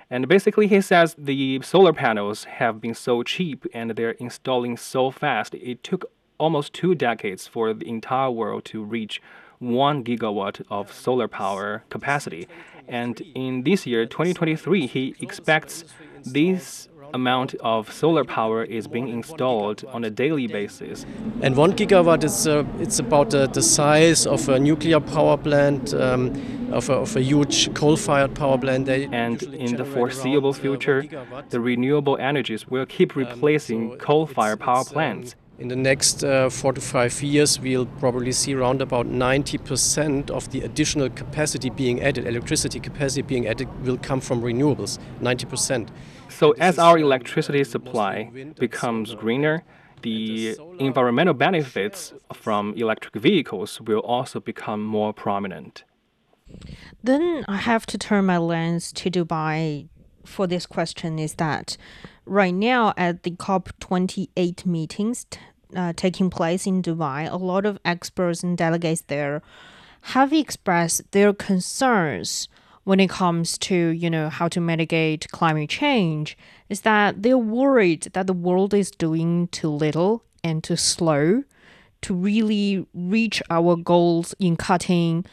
And 0.09 0.27
basically, 0.27 0.67
he 0.67 0.81
says 0.81 1.15
the 1.17 1.61
solar 1.63 1.93
panels 1.93 2.43
have 2.45 2.79
been 2.79 2.93
so 2.93 3.23
cheap 3.23 3.65
and 3.73 3.91
they're 3.91 4.11
installing 4.11 4.77
so 4.77 5.11
fast. 5.11 5.55
It 5.55 5.83
took 5.83 6.11
almost 6.37 6.73
two 6.73 6.95
decades 6.95 7.47
for 7.47 7.73
the 7.73 7.87
entire 7.87 8.29
world 8.29 8.65
to 8.65 8.83
reach 8.83 9.21
one 9.59 10.03
gigawatt 10.03 10.61
of 10.69 10.91
solar 10.91 11.27
power 11.27 11.83
capacity. 11.89 12.47
And 12.87 13.19
in 13.33 13.63
this 13.63 13.87
year, 13.87 14.05
2023, 14.05 14.85
he 14.85 15.15
expects 15.19 15.85
these 16.23 16.87
amount 17.13 17.55
of 17.55 17.91
solar 17.91 18.23
power 18.23 18.63
is 18.63 18.87
being 18.87 19.07
installed 19.07 19.83
on 19.87 20.03
a 20.03 20.09
daily 20.09 20.47
basis. 20.47 21.05
And 21.41 21.55
one 21.55 21.73
gigawatt 21.73 22.23
is 22.23 22.47
uh, 22.47 22.63
it's 22.79 22.99
about 22.99 23.33
uh, 23.33 23.47
the 23.47 23.61
size 23.61 24.25
of 24.25 24.47
a 24.49 24.59
nuclear 24.59 24.99
power 24.99 25.37
plant, 25.37 25.93
um, 25.93 26.31
of, 26.71 26.89
a, 26.89 26.93
of, 26.93 27.15
a, 27.15 27.21
huge 27.21 27.73
coal-fired 27.73 28.35
power 28.35 28.57
plant. 28.57 28.85
They 28.85 29.05
and 29.05 29.41
in 29.43 29.75
the 29.75 29.85
foreseeable 29.85 30.53
future, 30.53 31.03
the 31.49 31.59
renewable 31.59 32.17
energies 32.17 32.67
will 32.67 32.85
keep 32.85 33.15
um, 33.15 33.23
replacing 33.23 33.91
um, 33.91 33.91
so 33.91 34.05
coal-fired 34.05 34.59
power 34.59 34.83
plants. 34.83 35.35
In 35.57 35.69
the 35.69 35.75
next 35.75 36.21
uh, 36.23 36.49
four 36.49 36.73
to 36.73 36.81
five 36.81 37.23
years, 37.23 37.61
we'll 37.61 37.85
probably 37.85 38.33
see 38.33 38.53
around 38.53 38.81
about 38.81 39.05
90% 39.07 40.29
of 40.29 40.51
the 40.51 40.61
additional 40.61 41.09
capacity 41.09 41.69
being 41.69 42.01
added, 42.01 42.27
electricity 42.27 42.79
capacity 42.81 43.21
being 43.21 43.47
added, 43.47 43.69
will 43.85 43.97
come 43.97 44.19
from 44.19 44.41
renewables. 44.41 44.99
90%. 45.21 45.87
So, 46.27 46.51
as 46.59 46.77
our 46.77 46.97
electricity 46.97 47.63
supply 47.63 48.29
becomes 48.59 49.15
greener, 49.15 49.63
the 50.01 50.57
environmental 50.79 51.33
benefits 51.33 52.13
from 52.33 52.73
electric 52.73 53.15
vehicles 53.15 53.79
will 53.79 53.99
also 53.99 54.41
become 54.41 54.83
more 54.83 55.13
prominent. 55.13 55.85
Then 57.01 57.45
I 57.47 57.57
have 57.57 57.85
to 57.87 57.97
turn 57.97 58.25
my 58.25 58.37
lens 58.37 58.91
to 58.93 59.09
Dubai 59.09 59.87
for 60.25 60.47
this 60.47 60.65
question 60.65 61.19
is 61.19 61.35
that 61.35 61.77
right 62.25 62.53
now 62.53 62.93
at 62.97 63.23
the 63.23 63.31
COP28 63.31 64.65
meetings 64.65 65.25
uh, 65.75 65.93
taking 65.95 66.29
place 66.29 66.65
in 66.65 66.81
Dubai, 66.81 67.31
a 67.31 67.37
lot 67.37 67.65
of 67.65 67.79
experts 67.85 68.43
and 68.43 68.57
delegates 68.57 69.01
there 69.07 69.41
have 70.01 70.31
expressed 70.31 71.11
their 71.11 71.33
concerns 71.33 72.47
when 72.83 72.99
it 72.99 73.09
comes 73.09 73.57
to 73.57 73.75
you 73.75 74.09
know 74.09 74.29
how 74.29 74.47
to 74.47 74.61
mitigate 74.61 75.27
climate 75.31 75.69
change 75.69 76.37
is 76.69 76.81
that 76.81 77.23
they're 77.23 77.37
worried 77.37 78.03
that 78.13 78.27
the 78.27 78.33
world 78.33 78.73
is 78.73 78.91
doing 78.91 79.47
too 79.47 79.69
little 79.69 80.23
and 80.43 80.63
too 80.63 80.75
slow 80.75 81.43
to 82.01 82.13
really 82.13 82.85
reach 82.93 83.41
our 83.49 83.75
goals 83.75 84.35
in 84.39 84.55
cutting 84.55 85.25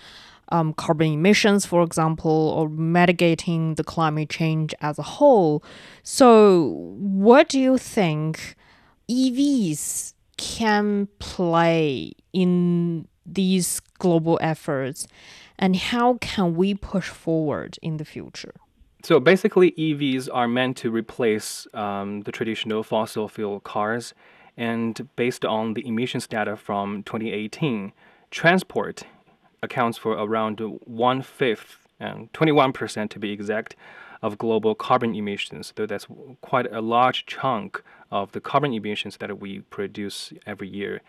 um, 0.51 0.75
carbon 0.75 1.13
emissions, 1.13 1.65
for 1.65 1.83
example, 1.83 2.55
or 2.57 2.69
mitigating 2.69 3.75
the 3.75 3.85
climate 3.85 4.29
change 4.29 4.75
as 4.81 4.99
a 4.99 5.03
whole. 5.03 5.63
So, 6.03 6.95
what 6.99 7.49
do 7.49 7.59
you 7.59 7.79
think 7.79 8.57
EVs 9.11 10.15
can 10.37 11.09
play 11.19 12.13
in 12.33 13.09
these 13.25 13.81
global 13.99 14.39
efforts? 14.43 15.07
and 15.63 15.77
how 15.77 16.15
can 16.15 16.57
we 16.57 16.75
push 16.75 17.09
forward 17.09 17.79
in 17.83 17.97
the 17.99 18.05
future? 18.05 18.55
So 19.05 19.21
basically, 19.21 19.71
EVs 19.73 20.29
are 20.33 20.49
meant 20.49 20.77
to 20.79 20.91
replace 20.91 21.69
um, 21.73 22.23
the 22.23 22.33
traditional 22.33 22.83
fossil 22.83 23.29
fuel 23.29 23.61
cars. 23.61 24.13
And 24.57 25.09
based 25.17 25.45
on 25.45 25.75
the 25.75 25.87
emissions 25.87 26.27
data 26.27 26.57
from 26.57 27.05
2018, 27.05 27.93
transport 28.31 29.05
accounts 29.63 29.99
for 29.99 30.13
around 30.13 30.61
one 30.85 31.23
fifth 31.23 31.87
and 32.01 32.33
21% 32.33 33.11
to 33.11 33.19
be 33.19 33.31
exact 33.31 33.77
of 34.23 34.39
global 34.39 34.75
carbon 34.75 35.15
emissions. 35.15 35.73
So 35.77 35.87
that's 35.87 36.07
quite 36.41 36.73
a 36.73 36.81
large 36.81 37.27
chunk 37.27 37.83
of 38.11 38.33
the 38.33 38.41
carbon 38.41 38.73
emissions 38.73 39.17
that 39.19 39.41
we 39.41 39.61
produce 39.61 40.33
every 40.47 40.69
year. 40.69 41.01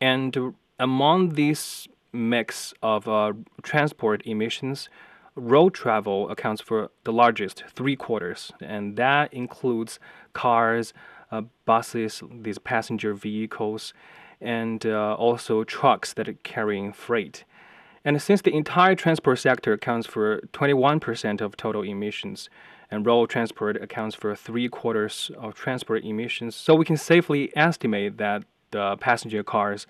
And 0.00 0.54
among 0.78 1.30
this 1.30 1.88
mix 2.12 2.74
of 2.82 3.08
uh, 3.08 3.32
transport 3.62 4.22
emissions, 4.26 4.88
road 5.34 5.74
travel 5.74 6.28
accounts 6.28 6.60
for 6.60 6.90
the 7.04 7.12
largest, 7.12 7.64
three 7.74 7.96
quarters, 7.96 8.52
and 8.60 8.96
that 8.96 9.32
includes 9.32 9.98
cars, 10.34 10.92
uh, 11.30 11.42
buses, 11.64 12.22
these 12.30 12.58
passenger 12.58 13.14
vehicles. 13.14 13.94
and 14.42 14.84
uh, 14.84 15.14
also 15.14 15.62
trucks 15.62 16.12
that 16.14 16.28
are 16.28 16.38
carrying 16.42 16.92
freight. 16.92 17.44
And 18.04 18.20
since 18.20 18.42
the 18.42 18.54
entire 18.54 18.94
transport 18.94 19.38
sector 19.38 19.72
accounts 19.74 20.06
for 20.06 20.40
21% 20.52 21.40
of 21.40 21.56
total 21.56 21.82
emissions, 21.82 22.48
and 22.92 23.06
road 23.06 23.30
transport 23.30 23.82
accounts 23.82 24.14
for 24.14 24.36
three 24.36 24.68
quarters 24.68 25.30
of 25.38 25.54
transport 25.54 26.04
emissions, 26.04 26.54
so 26.54 26.74
we 26.74 26.84
can 26.84 26.98
safely 26.98 27.50
estimate 27.56 28.18
that 28.18 28.44
the 28.70 28.96
passenger 28.98 29.42
cars 29.42 29.86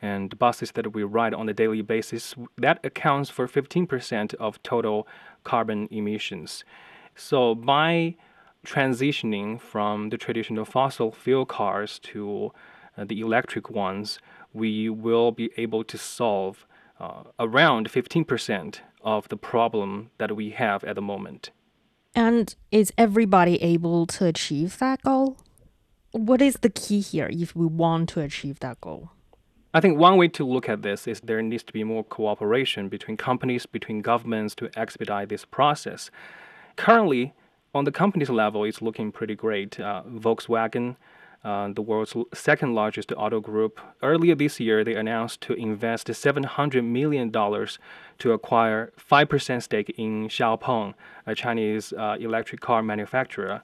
and 0.00 0.38
buses 0.38 0.70
that 0.72 0.94
we 0.94 1.02
ride 1.02 1.34
on 1.34 1.48
a 1.48 1.52
daily 1.52 1.82
basis, 1.82 2.34
that 2.56 2.78
accounts 2.84 3.28
for 3.28 3.48
15% 3.48 4.34
of 4.34 4.62
total 4.62 5.08
carbon 5.42 5.88
emissions. 5.90 6.62
So 7.16 7.56
by 7.56 8.14
transitioning 8.64 9.60
from 9.60 10.10
the 10.10 10.16
traditional 10.16 10.64
fossil 10.64 11.10
fuel 11.10 11.46
cars 11.46 11.98
to 12.00 12.52
uh, 12.96 13.04
the 13.04 13.20
electric 13.20 13.68
ones, 13.68 14.20
we 14.52 14.88
will 14.88 15.32
be 15.32 15.50
able 15.56 15.82
to 15.84 15.98
solve 15.98 16.66
uh, 17.04 17.22
around 17.38 17.90
15% 17.90 18.78
of 19.02 19.28
the 19.28 19.36
problem 19.36 20.10
that 20.18 20.34
we 20.34 20.50
have 20.50 20.82
at 20.84 20.94
the 20.94 21.02
moment. 21.02 21.50
And 22.14 22.54
is 22.70 22.92
everybody 22.96 23.62
able 23.62 24.06
to 24.06 24.26
achieve 24.26 24.78
that 24.78 25.02
goal? 25.02 25.36
What 26.12 26.40
is 26.40 26.54
the 26.62 26.70
key 26.70 27.00
here 27.00 27.28
if 27.30 27.54
we 27.56 27.66
want 27.66 28.08
to 28.10 28.20
achieve 28.20 28.60
that 28.60 28.80
goal? 28.80 29.10
I 29.74 29.80
think 29.80 29.98
one 29.98 30.16
way 30.16 30.28
to 30.28 30.46
look 30.46 30.68
at 30.68 30.82
this 30.82 31.08
is 31.08 31.20
there 31.20 31.42
needs 31.42 31.64
to 31.64 31.72
be 31.72 31.82
more 31.82 32.04
cooperation 32.04 32.88
between 32.88 33.16
companies, 33.16 33.66
between 33.66 34.00
governments 34.00 34.54
to 34.56 34.70
expedite 34.76 35.28
this 35.28 35.44
process. 35.44 36.10
Currently, 36.76 37.34
on 37.74 37.84
the 37.84 37.90
company's 37.90 38.30
level, 38.30 38.62
it's 38.62 38.80
looking 38.80 39.10
pretty 39.10 39.34
great. 39.34 39.80
Uh, 39.80 40.04
Volkswagen, 40.08 40.96
uh, 41.44 41.68
the 41.74 41.82
world's 41.82 42.14
second 42.32 42.74
largest 42.74 43.12
auto 43.16 43.38
group, 43.38 43.78
earlier 44.02 44.34
this 44.34 44.58
year 44.58 44.82
they 44.82 44.94
announced 44.94 45.42
to 45.42 45.52
invest 45.52 46.08
$700 46.08 46.82
million 46.82 47.30
to 47.30 48.32
acquire 48.32 48.92
5% 48.98 49.62
stake 49.62 49.94
in 49.98 50.28
Xiaopeng, 50.28 50.94
a 51.26 51.34
Chinese 51.34 51.92
uh, 51.92 52.16
electric 52.18 52.60
car 52.60 52.82
manufacturer. 52.82 53.62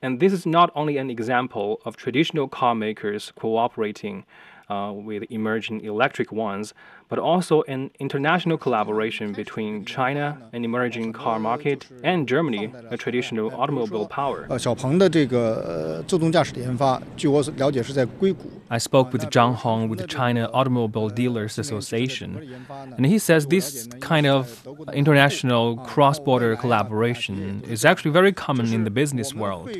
And 0.00 0.18
this 0.18 0.32
is 0.32 0.46
not 0.46 0.70
only 0.74 0.96
an 0.96 1.10
example 1.10 1.80
of 1.84 1.96
traditional 1.96 2.48
car 2.48 2.74
makers 2.74 3.32
cooperating 3.36 4.24
uh, 4.70 4.92
with 4.94 5.24
emerging 5.30 5.82
electric 5.84 6.32
ones, 6.32 6.72
but 7.08 7.18
also 7.18 7.62
an 7.62 7.90
international 7.98 8.58
collaboration 8.58 9.32
between 9.32 9.84
China, 9.84 10.38
an 10.52 10.64
emerging 10.64 11.12
car 11.12 11.38
market, 11.38 11.86
and 12.02 12.28
Germany, 12.28 12.72
a 12.90 12.96
traditional 12.96 13.54
automobile 13.54 14.08
power. 14.08 14.46
I 14.50 14.56
spoke 18.78 19.12
with 19.12 19.22
Zhang 19.30 19.54
Hong 19.54 19.88
with 19.88 20.00
the 20.00 20.06
China 20.06 20.50
Automobile 20.52 21.08
Dealers 21.08 21.58
Association, 21.58 22.64
and 22.96 23.06
he 23.06 23.18
says 23.18 23.46
this 23.46 23.88
kind 24.00 24.26
of 24.26 24.66
international 24.92 25.76
cross-border 25.76 26.56
collaboration 26.56 27.62
is 27.68 27.84
actually 27.84 28.10
very 28.10 28.32
common 28.32 28.72
in 28.72 28.84
the 28.84 28.90
business 28.90 29.34
world. 29.34 29.70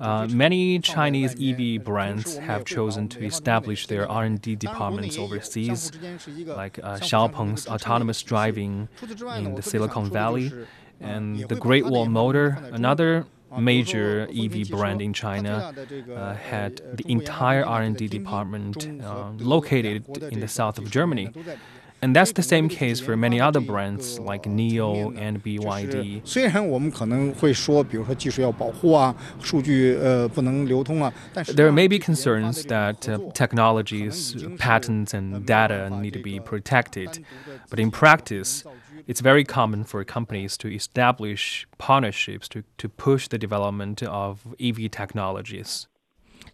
Uh, 0.00 0.26
many 0.30 0.78
Chinese 0.80 1.34
EV 1.40 1.84
brands 1.84 2.36
have 2.38 2.64
chosen 2.64 3.08
to 3.08 3.24
establish 3.24 3.86
their 3.86 4.10
R&D 4.10 4.56
departments 4.56 5.18
overseas, 5.18 5.92
like 6.44 6.78
uh, 6.82 6.96
Xiaopeng's 6.98 7.66
autonomous 7.66 8.22
driving 8.22 8.88
in 9.36 9.54
the 9.54 9.62
Silicon 9.62 10.10
Valley, 10.10 10.52
and 11.00 11.48
the 11.48 11.56
Great 11.56 11.86
Wall 11.86 12.06
Motor, 12.06 12.58
another 12.72 13.26
major 13.58 14.28
EV 14.30 14.68
brand 14.68 15.00
in 15.00 15.12
China, 15.12 15.72
uh, 16.14 16.34
had 16.34 16.76
the 16.96 17.04
entire 17.10 17.64
R&D 17.64 18.08
department 18.08 18.86
uh, 19.02 19.30
located 19.38 20.06
in 20.32 20.40
the 20.40 20.48
south 20.48 20.78
of 20.78 20.90
Germany. 20.90 21.30
And 22.00 22.14
that's 22.14 22.32
the 22.32 22.42
same 22.42 22.68
case 22.68 23.00
for 23.00 23.16
many 23.16 23.40
other 23.40 23.60
brands 23.60 24.20
like 24.20 24.44
NIO 24.44 25.16
and 25.18 25.42
BYD. 25.42 26.26
There 31.56 31.72
may 31.72 31.88
be 31.88 31.98
concerns 31.98 32.64
that 32.66 33.08
uh, 33.08 33.18
technologies, 33.34 34.36
patents, 34.58 35.12
and 35.12 35.44
data 35.44 35.90
need 35.90 36.12
to 36.12 36.22
be 36.22 36.38
protected, 36.38 37.24
but 37.68 37.80
in 37.80 37.90
practice, 37.90 38.64
it's 39.08 39.20
very 39.20 39.42
common 39.42 39.84
for 39.84 40.04
companies 40.04 40.56
to 40.58 40.72
establish 40.72 41.66
partnerships 41.78 42.48
to, 42.50 42.62
to 42.76 42.88
push 42.88 43.26
the 43.26 43.38
development 43.38 44.02
of 44.02 44.54
EV 44.60 44.90
technologies. 44.90 45.88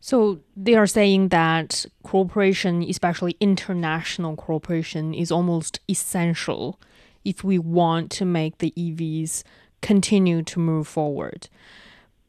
So 0.04 0.40
they 0.54 0.74
are 0.74 0.86
saying 0.86 1.28
that 1.28 1.86
cooperation, 2.02 2.82
especially 2.82 3.38
international 3.40 4.36
cooperation, 4.36 5.14
is 5.14 5.32
almost 5.32 5.80
essential 5.88 6.78
if 7.24 7.42
we 7.42 7.58
want 7.58 8.10
to 8.10 8.26
make 8.26 8.58
the 8.58 8.74
EVs 8.76 9.44
continue 9.80 10.42
to 10.42 10.58
move 10.58 10.86
forward. 10.86 11.48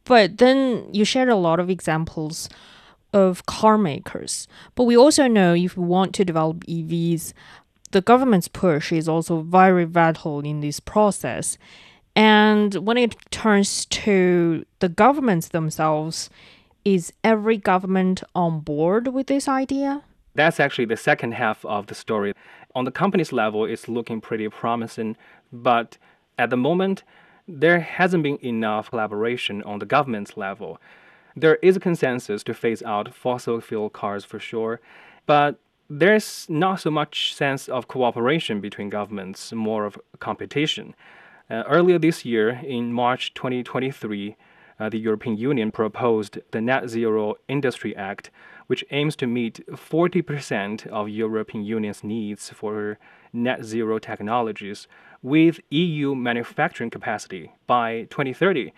But 0.05 0.37
then 0.37 0.87
you 0.93 1.03
shared 1.03 1.27
a 1.27 1.35
lot 1.35 1.59
of 1.59 1.69
examples 1.69 2.47
of 3.11 3.45
car 3.45 3.77
makers. 3.77 4.47
But 4.75 4.85
we 4.85 4.95
also 4.95 5.27
know 5.27 5.53
if 5.53 5.75
we 5.75 5.83
want 5.83 6.15
to 6.15 6.23
develop 6.23 6.63
EVs, 6.63 7.33
the 7.91 7.99
government's 7.99 8.47
push 8.47 8.93
is 8.93 9.09
also 9.09 9.41
very 9.41 9.83
vital 9.83 10.39
in 10.39 10.61
this 10.61 10.79
process. 10.79 11.57
And 12.15 12.73
when 12.75 12.95
it 12.95 13.17
turns 13.31 13.85
to 13.87 14.65
the 14.79 14.87
governments 14.87 15.49
themselves, 15.49 16.29
is 16.85 17.11
every 17.23 17.57
government 17.57 18.23
on 18.35 18.59
board 18.59 19.07
with 19.07 19.27
this 19.27 19.47
idea? 19.47 20.03
That's 20.35 20.59
actually 20.59 20.85
the 20.85 20.97
second 20.97 21.33
half 21.33 21.65
of 21.65 21.87
the 21.87 21.95
story. 21.95 22.33
On 22.75 22.85
the 22.85 22.91
company's 22.91 23.33
level, 23.33 23.65
it's 23.65 23.87
looking 23.87 24.21
pretty 24.21 24.47
promising, 24.49 25.17
but 25.51 25.97
at 26.37 26.51
the 26.51 26.57
moment, 26.57 27.03
there 27.47 27.79
hasn't 27.79 28.23
been 28.23 28.37
enough 28.41 28.91
collaboration 28.91 29.63
on 29.63 29.79
the 29.79 29.85
government's 29.85 30.37
level. 30.37 30.79
There 31.35 31.55
is 31.55 31.75
a 31.75 31.79
consensus 31.79 32.43
to 32.43 32.53
phase 32.53 32.83
out 32.83 33.13
fossil 33.13 33.59
fuel 33.61 33.89
cars 33.89 34.23
for 34.23 34.39
sure, 34.39 34.79
but 35.25 35.59
there's 35.89 36.47
not 36.49 36.79
so 36.79 36.91
much 36.91 37.33
sense 37.33 37.67
of 37.67 37.87
cooperation 37.87 38.59
between 38.61 38.89
governments, 38.89 39.53
more 39.53 39.85
of 39.85 39.99
competition. 40.19 40.95
Uh, 41.49 41.63
earlier 41.67 41.99
this 41.99 42.25
year, 42.25 42.61
in 42.63 42.91
March 42.91 43.33
2023, 43.35 44.35
uh, 44.79 44.89
the 44.89 44.99
European 44.99 45.37
Union 45.37 45.71
proposed 45.71 46.39
the 46.51 46.61
Net 46.61 46.89
Zero 46.89 47.35
Industry 47.47 47.95
Act, 47.95 48.29
which 48.67 48.83
aims 48.91 49.15
to 49.17 49.27
meet 49.27 49.65
40% 49.67 50.87
of 50.87 51.09
European 51.09 51.63
Union's 51.63 52.03
needs 52.03 52.49
for 52.49 52.97
net 53.31 53.63
zero 53.63 53.99
technologies 53.99 54.87
with 55.21 55.59
EU 55.69 56.15
manufacturing 56.15 56.89
capacity 56.89 57.51
by 57.67 58.07
2030. 58.09 58.73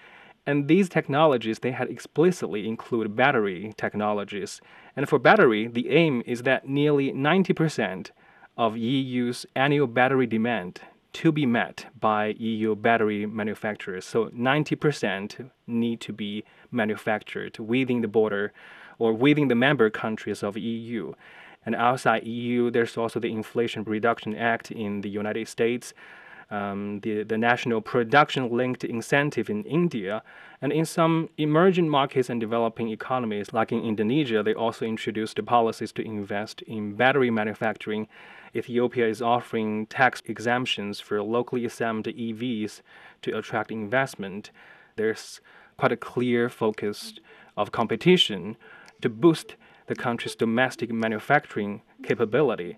And 0.45 0.67
these 0.67 0.88
technologies, 0.88 1.60
they 1.60 1.71
had 1.71 1.89
explicitly 1.89 2.67
include 2.67 3.15
battery 3.15 3.73
technologies. 3.75 4.62
And 4.95 5.07
for 5.07 5.19
battery, 5.19 5.67
the 5.67 5.89
aim 5.89 6.23
is 6.25 6.43
that 6.43 6.67
nearly 6.67 7.12
90% 7.12 8.12
of 8.55 8.77
EU's 8.77 9.45
annual 9.55 9.88
battery 9.88 10.25
demand 10.25 10.81
to 11.17 11.32
be 11.32 11.47
met 11.47 11.88
by 11.99 12.27
EU 12.38 12.75
battery 12.75 13.25
manufacturers. 13.25 14.06
So 14.06 14.25
90% 14.30 15.49
need 15.65 15.99
to 16.01 16.13
be 16.13 16.43
manufactured 16.69 17.58
within 17.58 18.01
the 18.01 18.08
border 18.08 18.53
or 18.99 19.13
within 19.13 19.47
the 19.47 19.56
member 19.56 19.89
countries 19.89 20.43
of 20.43 20.56
EU. 20.58 21.13
And 21.65 21.73
outside 21.73 22.27
EU, 22.27 22.69
there's 22.69 22.95
also 22.97 23.19
the 23.19 23.32
Inflation 23.32 23.84
Reduction 23.84 24.36
Act 24.36 24.69
in 24.69 25.01
the 25.01 25.10
United 25.10 25.47
States, 25.47 25.95
um, 26.51 26.99
the, 27.01 27.23
the 27.23 27.38
National 27.38 27.82
Production 27.82 28.56
Linked 28.56 28.84
Incentive 28.84 29.49
in 29.49 29.63
India, 29.63 30.21
and 30.62 30.71
in 30.71 30.86
some 30.86 31.30
emerging 31.39 31.89
markets 31.89 32.30
and 32.30 32.39
developing 32.39 32.89
economies, 32.89 33.53
like 33.53 33.71
in 33.71 33.82
Indonesia, 33.82 34.43
they 34.43 34.53
also 34.53 34.86
introduced 34.86 35.43
policies 35.47 35.91
to 35.93 36.03
invest 36.03 36.62
in 36.62 36.93
battery 36.93 37.32
manufacturing 37.32 38.08
Ethiopia 38.58 39.08
is 39.08 39.22
offering 39.22 39.86
tax 39.86 40.22
exemptions 40.26 41.00
for 41.00 41.22
locally 41.22 41.65
assembled 41.65 42.08
EVs 42.08 42.82
to 43.22 43.38
attract 43.38 43.72
investment. 43.72 44.52
There's 44.96 45.41
quite 45.78 45.91
a 45.91 45.98
clear 45.98 46.50
focus 46.50 47.13
of 47.56 47.72
competition 47.72 48.58
to 49.02 49.10
boost 49.10 49.56
the 49.86 49.96
country's 49.96 50.36
domestic 50.36 50.91
manufacturing 50.91 51.82
capability. 52.04 52.78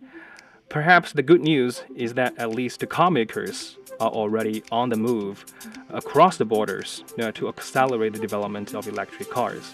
Perhaps 0.67 1.13
the 1.13 1.23
good 1.23 1.41
news 1.41 1.83
is 1.95 2.13
that 2.13 2.37
at 2.37 2.51
least 2.51 2.81
the 2.81 2.87
car 2.87 3.09
makers 3.09 3.77
are 3.99 4.11
already 4.11 4.63
on 4.71 4.89
the 4.89 4.95
move 4.95 5.45
across 5.89 6.37
the 6.37 6.45
borders 6.45 7.03
you 7.17 7.23
know, 7.23 7.31
to 7.31 7.47
accelerate 7.47 8.13
the 8.13 8.19
development 8.19 8.75
of 8.75 8.87
electric 8.87 9.29
cars. 9.31 9.73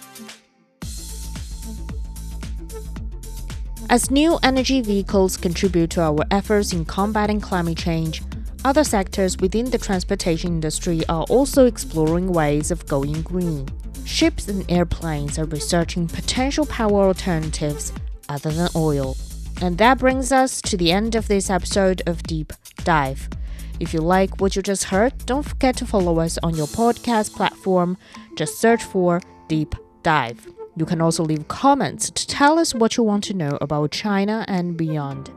As 3.88 4.10
new 4.10 4.40
energy 4.42 4.82
vehicles 4.82 5.38
contribute 5.38 5.92
to 5.92 6.02
our 6.02 6.26
efforts 6.32 6.74
in 6.74 6.86
combating 6.86 7.40
climate 7.40 7.78
change, 7.78 8.24
other 8.66 8.84
sectors 8.84 9.38
within 9.38 9.70
the 9.70 9.78
transportation 9.78 10.54
industry 10.54 11.04
are 11.08 11.24
also 11.30 11.68
exploring 11.68 12.34
ways 12.34 12.72
of 12.72 12.86
going 12.88 13.22
green. 13.22 13.68
Ships 14.04 14.48
and 14.48 14.70
airplanes 14.72 15.38
are 15.38 15.46
researching 15.46 16.08
potential 16.08 16.66
power 16.66 17.06
alternatives, 17.06 17.94
other 18.28 18.50
than 18.50 18.70
oil. 18.76 19.16
And 19.62 19.78
that 19.78 20.00
brings 20.00 20.32
us 20.32 20.62
to 20.64 20.78
the 20.78 20.92
end 20.92 21.14
of 21.14 21.28
this 21.28 21.52
episode 21.52 22.02
of 22.08 22.24
Deep 22.24 22.54
Dive. 22.84 23.30
If 23.80 23.94
you 23.94 24.02
like 24.02 24.42
what 24.42 24.56
you 24.56 24.64
just 24.64 24.86
heard, 24.86 25.14
don't 25.28 25.44
forget 25.44 25.78
to 25.78 25.86
follow 25.86 26.20
us 26.20 26.40
on 26.42 26.56
your 26.56 26.68
podcast 26.68 27.34
platform. 27.34 27.98
Just 28.36 28.60
search 28.60 28.84
for 28.84 29.22
Deep 29.48 29.76
Dive. 30.02 30.48
You 30.78 30.86
can 30.86 31.02
also 31.02 31.24
leave 31.24 31.48
comments 31.48 32.10
to 32.10 32.28
tell 32.28 32.60
us 32.60 32.76
what 32.76 32.98
you 32.98 33.04
want 33.04 33.24
to 33.26 33.34
know 33.34 33.58
about 33.62 33.92
China 33.92 34.44
and 34.48 34.76
beyond. 34.76 35.32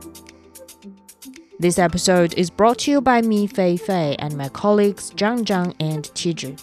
This 1.59 1.79
episode 1.79 2.33
is 2.35 2.49
brought 2.49 2.79
to 2.79 2.91
you 2.91 3.01
by 3.01 3.21
me, 3.21 3.47
Fei 3.47 3.77
Fei, 3.77 4.15
and 4.19 4.37
my 4.37 4.49
colleagues 4.49 5.11
Zhang 5.11 5.43
Zhang 5.43 5.73
and 5.79 6.05
Qizhi. 6.15 6.57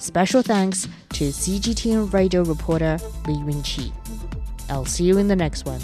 Special 0.00 0.42
thanks 0.42 0.86
to 1.14 1.30
CGTN 1.30 2.12
radio 2.12 2.42
reporter 2.42 2.98
Li 3.26 3.34
Yunqi. 3.34 3.92
I'll 4.70 4.84
see 4.84 5.04
you 5.04 5.18
in 5.18 5.28
the 5.28 5.36
next 5.36 5.66
one. 5.66 5.80